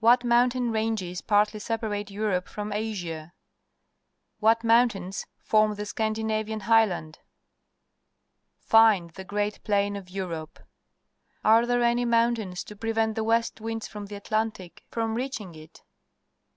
[0.00, 3.34] What mountain ranges partly separate Europe from Asia?
[4.40, 7.20] What mountains form the Scandinavian Highland?
[8.58, 10.58] Find the Great Plain of Europe.
[11.44, 15.84] Are there any mountains to prevent the west winds from the Atlantic from reaching it?